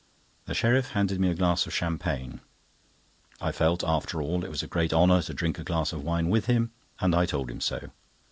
[0.45, 2.41] The sheriff handed me a glass of champagne.
[3.39, 6.27] I felt, after all, it was a great honour to drink a glass of wine
[6.31, 7.91] with him, and I told him so.